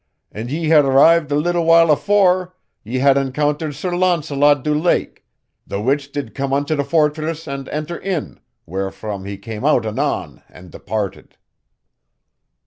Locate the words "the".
5.67-5.79, 6.75-6.83